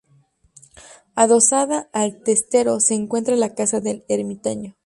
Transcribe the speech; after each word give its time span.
Adosada 1.13 1.87
al 1.93 2.23
testero 2.23 2.79
se 2.79 2.95
encuentra 2.95 3.35
la 3.35 3.53
casa 3.53 3.81
del 3.81 4.03
ermitaño. 4.09 4.75